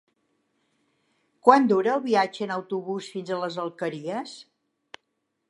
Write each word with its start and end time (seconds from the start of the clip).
Quant 1.47 1.67
dura 1.73 1.91
el 1.97 2.01
viatge 2.07 2.47
en 2.47 2.55
autobús 2.57 3.11
fins 3.17 3.31
a 3.31 3.39
les 3.45 3.61
Alqueries? 3.67 4.35